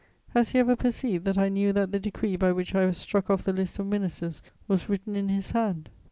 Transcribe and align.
Has 0.29 0.49
he 0.49 0.57
ever 0.57 0.75
perceived 0.75 1.25
that 1.25 1.37
I 1.37 1.47
knew 1.47 1.71
that 1.73 1.91
the 1.91 1.99
decree 1.99 2.35
by 2.35 2.51
which 2.53 2.73
I 2.73 2.87
was 2.87 2.97
struck 2.97 3.29
off 3.29 3.43
the 3.43 3.53
list 3.53 3.77
of 3.77 3.85
ministers 3.85 4.41
was 4.67 4.89
written 4.89 5.15
in 5.15 5.29
his 5.29 5.51
hand? 5.51 5.91